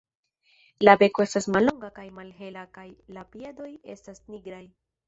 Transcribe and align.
La 0.87 0.95
beko 1.03 1.25
estas 1.27 1.47
mallonga 1.57 1.91
kaj 1.99 2.07
malhela 2.17 2.67
kaj 2.79 2.89
la 3.19 3.29
piedoj 3.37 3.73
estas 3.99 4.27
nigraj. 4.35 4.69